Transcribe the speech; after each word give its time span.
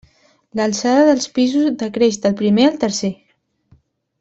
L'alçada 0.59 1.03
dels 1.09 1.27
pisos 1.35 1.67
decreix 1.83 2.19
del 2.25 2.35
primer 2.41 2.67
al 2.71 2.81
tercer. 2.87 3.13